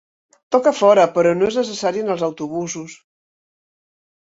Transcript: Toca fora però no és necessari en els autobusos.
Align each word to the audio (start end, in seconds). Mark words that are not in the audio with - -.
Toca 0.53 0.71
fora 0.77 1.03
però 1.17 1.35
no 1.41 1.51
és 1.51 1.59
necessari 1.61 2.03
en 2.07 2.11
els 2.15 2.25
autobusos. 2.31 2.99